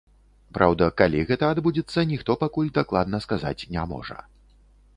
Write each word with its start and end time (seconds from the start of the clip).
Праўда, 0.57 0.85
калі 1.01 1.19
гэта 1.31 1.49
адбудзецца, 1.55 2.05
ніхто 2.13 2.37
пакуль 2.45 2.73
дакладна 2.81 3.17
сказаць 3.27 3.67
не 3.77 3.83
можа. 3.93 4.17